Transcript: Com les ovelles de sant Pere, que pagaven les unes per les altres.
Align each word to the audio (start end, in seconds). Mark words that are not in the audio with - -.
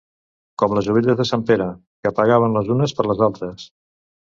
Com 0.61 0.71
les 0.77 0.89
ovelles 0.93 1.19
de 1.19 1.25
sant 1.33 1.43
Pere, 1.51 1.67
que 2.07 2.13
pagaven 2.21 2.59
les 2.59 2.73
unes 2.79 2.99
per 3.01 3.09
les 3.11 3.25
altres. 3.31 3.71